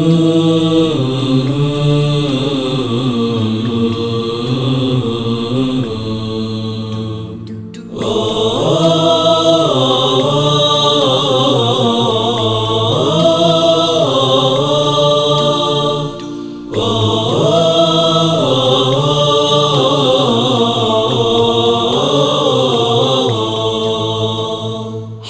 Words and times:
Oh. 0.00 0.67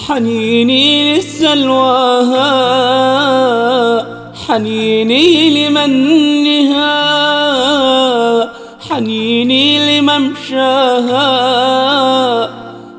حنيني 0.08 1.14
للسلواها 1.14 2.48
حنيني 4.48 5.50
لمنها 5.50 6.94
حنيني 8.88 10.00
لممشاها 10.00 11.28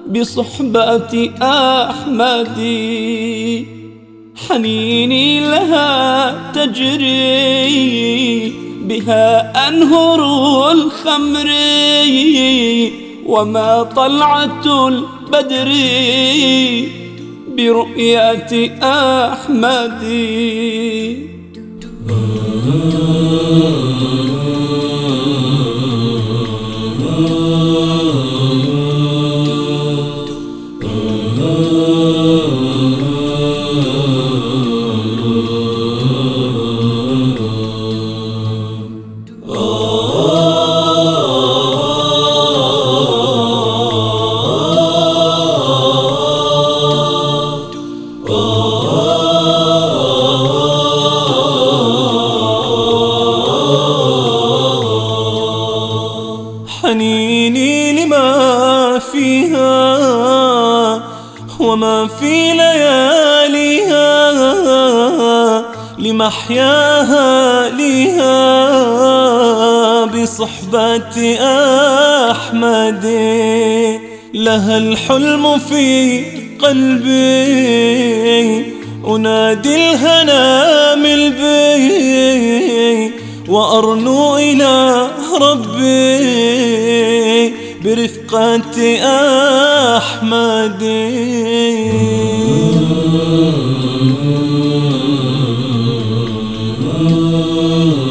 بصحبة 0.07 1.31
أحمدي 1.41 3.67
حنيني 4.49 5.39
لها 5.39 6.35
تجري 6.53 8.53
بها 8.81 9.67
أنهر 9.67 10.71
الخمر. 10.71 11.49
وما 13.29 13.83
طلعة 13.83 14.87
البدر 14.87 15.71
برؤية 17.57 18.51
أحمد 18.83 20.03
حنيني 56.89 58.05
لما 58.05 58.99
فيها 59.11 59.79
وما 61.59 62.07
في 62.07 62.53
لياليها 62.53 64.05
لمحياها 65.99 67.69
ليها 67.69 68.35
بصحبة 70.05 71.37
أحمد. 72.31 73.05
لها 74.33 74.77
الحلم 74.77 75.57
في 75.57 76.23
قلبي 76.61 77.19
أنادي 79.07 79.75
الهنا 79.75 80.95
من 80.95 81.29
بي 81.29 82.89
وأرنو 83.49 84.37
إلى 84.37 85.07
ربي 85.41 86.69
برفقة 87.83 88.97
أحمد. 89.97 90.81
يا 97.09 98.08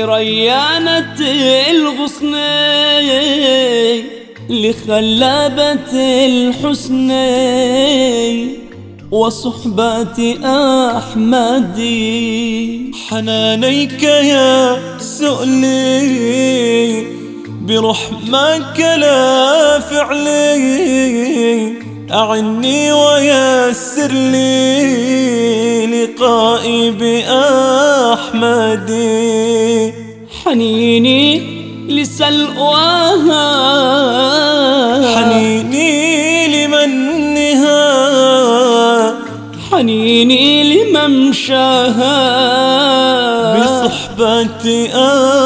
لريانة 0.00 1.20
الغصن 1.70 2.34
لخلابة 4.50 5.92
الحسن 6.26 7.10
وصحبة 9.10 10.36
أحمد. 10.96 11.78
حنانيك 13.08 14.02
يا 14.02 14.78
سؤلي 14.98 17.06
برحمك 17.62 18.78
لا 18.78 19.80
فعلي 19.80 21.72
أعني 22.12 22.92
ويسر 22.92 24.12
لي 24.12 25.86
لقائي 25.86 26.90
بأحمد 26.90 28.90
حنيني 30.50 31.42
لسلواها 31.88 33.46
حنيني 35.14 36.66
لمنها. 36.66 37.80
حنيني 39.72 40.44
لممشاها. 40.74 42.16
بصحبة 43.60 44.88
أحمد 44.94 45.39